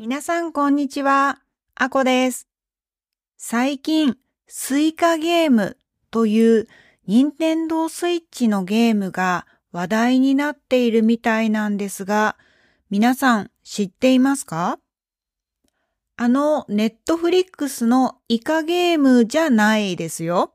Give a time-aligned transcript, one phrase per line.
[0.00, 1.40] 皆さんこんにちは。
[1.74, 2.46] あこです。
[3.36, 4.16] 最近、
[4.46, 5.76] スイカゲーム
[6.12, 6.68] という
[7.08, 12.36] 任天堂スイッチのゲームが話題になっているみたいなんですが、
[12.90, 14.78] 皆さん知っていますか？
[16.16, 20.54] あのネットフリックスのイカゲームじゃないですよ。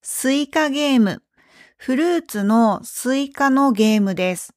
[0.00, 1.22] スイカゲーム。
[1.76, 4.54] フルーツのスイカのゲームです。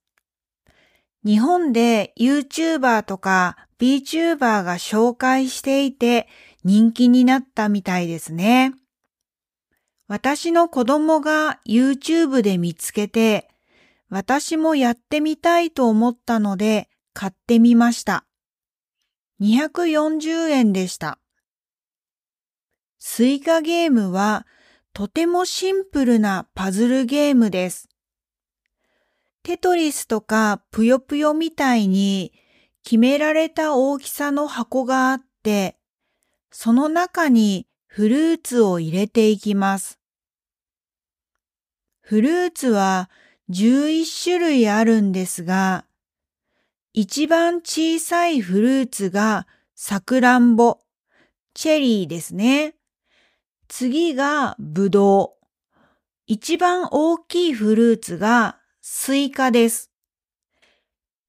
[1.25, 6.27] 日本で YouTuber とか VTuber が紹介していて
[6.63, 8.73] 人気になったみたいですね。
[10.07, 13.49] 私の子供が YouTube で見つけて、
[14.09, 18.25] 私もやってみたいと思ったので買ってみました。
[19.41, 21.19] 240円でした。
[22.99, 24.45] スイカゲームは
[24.93, 27.89] とてもシンプルなパズルゲームです。
[29.43, 32.31] テトリスとかぷよぷよみたいに
[32.83, 35.77] 決められた大きさの箱があって、
[36.49, 39.99] その中にフルーツを入れていきます。
[41.99, 43.09] フルーツは
[43.49, 45.85] 11種類あるんですが、
[46.93, 50.79] 一番小さいフルーツがさくらんぼ、
[51.53, 52.75] チェリーですね。
[53.67, 55.45] 次がぶどう。
[56.27, 59.89] 一番大きいフルーツがスイカです。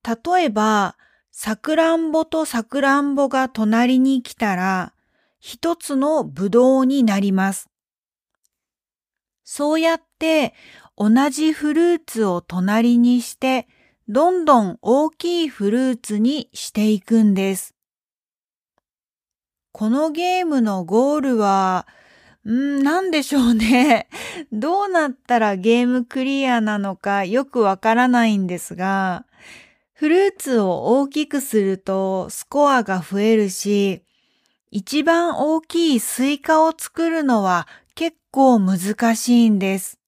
[0.02, 0.96] 例えば、
[1.30, 4.92] さくらんぼとさくらんぼが隣に来たら、
[5.38, 7.70] 一つのぶどうになります。
[9.44, 10.52] そうやって
[10.96, 13.68] 同じフルーツを隣にして、
[14.08, 17.76] どんどん大きいフルーツにしていくんです。
[19.70, 21.86] このゲームのゴールは、
[22.50, 24.08] んなんでしょうね。
[24.52, 29.24] どうなったらゲームクリアなのかよくわからないんですが、
[29.94, 34.02] フルーツを大きくするとスコアが増えるし、
[34.70, 39.98] 一番大きいスイカを作るのは結構難しいんです。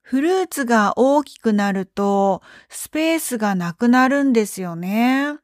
[0.00, 5.36] フルーツが大きくなるとスペースがなくなるんですよね。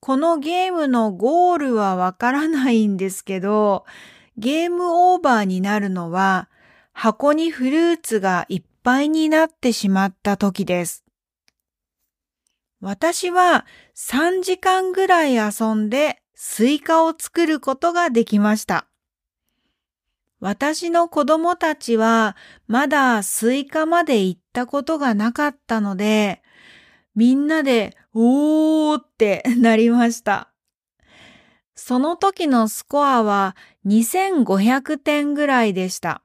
[0.00, 3.84] このゲームのゴールはわからないんですけど、
[4.38, 6.48] ゲームオーバーになるのは
[6.92, 11.04] 箱にフルーツがいっぱいになってしまった時です。
[12.80, 18.86] 私は3時間ぐらい遊んでスイカを作ることができました。
[20.40, 22.34] 私の子供たちは
[22.66, 26.40] まだスイカまで行ったことがなかったので、
[27.14, 30.50] みんなでおーってなりました。
[31.74, 33.56] その時のスコアは
[33.86, 36.22] 2500点ぐらいでした。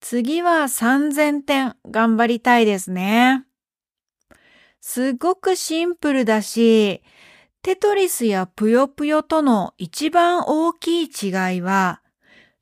[0.00, 3.44] 次は3000点頑張りたいですね。
[4.80, 7.02] すごくシンプルだし、
[7.62, 12.00] テトリスやぷよぷよとの一番大きい違いは、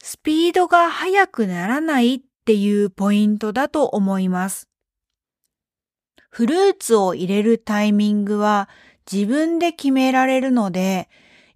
[0.03, 4.69] スピードが速くならないっていうポイントだと思います。
[6.35, 8.69] フルーツを入れるタイミングは
[9.11, 11.09] 自分で決められるので、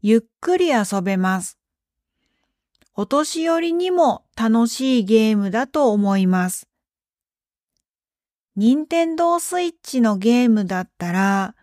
[0.03, 1.59] ゆっくり遊べます。
[2.95, 6.69] お年寄りにも楽しいゲームだと思います。
[8.55, 11.57] 任天堂スイッチのゲームだったら、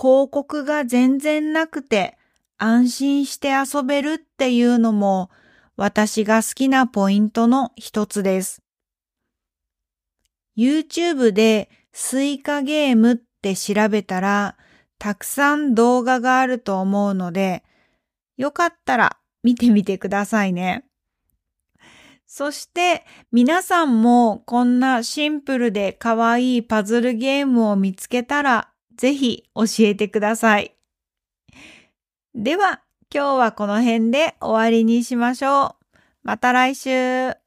[0.00, 2.16] 広告が全然なくて
[2.56, 5.28] 安心して遊べるっていうのも
[5.76, 8.62] 私が好きなポイントの一つです。
[10.56, 14.56] YouTube でスイカゲームって調べたら、
[14.98, 17.62] たくさん動画があると思うので、
[18.36, 20.84] よかったら見てみてくださいね。
[22.26, 30.74] そして皆さんもこんなシンプルで可愛いパズルゲームを見つけたらぜひ教えてください。
[32.34, 32.82] では
[33.14, 35.96] 今日はこの辺で終わりにしましょう。
[36.24, 37.43] また来週。